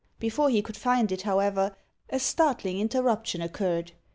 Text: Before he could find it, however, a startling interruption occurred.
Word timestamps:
Before 0.17 0.49
he 0.49 0.63
could 0.63 0.77
find 0.77 1.11
it, 1.11 1.21
however, 1.21 1.75
a 2.09 2.17
startling 2.17 2.79
interruption 2.79 3.39
occurred. 3.39 3.91